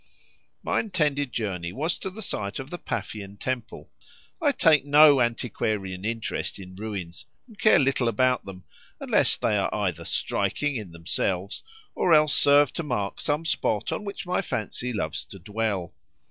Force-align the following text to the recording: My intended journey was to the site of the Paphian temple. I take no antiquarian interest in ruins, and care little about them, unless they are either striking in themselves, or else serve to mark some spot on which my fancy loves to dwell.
My 0.63 0.79
intended 0.79 1.31
journey 1.31 1.71
was 1.71 1.99
to 1.99 2.09
the 2.09 2.23
site 2.23 2.57
of 2.57 2.71
the 2.71 2.79
Paphian 2.79 3.37
temple. 3.37 3.91
I 4.41 4.51
take 4.51 4.83
no 4.83 5.19
antiquarian 5.21 6.05
interest 6.05 6.57
in 6.57 6.75
ruins, 6.75 7.27
and 7.45 7.59
care 7.59 7.77
little 7.77 8.07
about 8.07 8.43
them, 8.43 8.63
unless 8.99 9.37
they 9.37 9.55
are 9.57 9.71
either 9.71 10.03
striking 10.05 10.75
in 10.75 10.91
themselves, 10.91 11.61
or 11.93 12.15
else 12.15 12.33
serve 12.33 12.73
to 12.73 12.81
mark 12.81 13.21
some 13.21 13.45
spot 13.45 13.91
on 13.91 14.03
which 14.03 14.25
my 14.25 14.41
fancy 14.41 14.91
loves 14.91 15.23
to 15.25 15.37
dwell. 15.37 15.93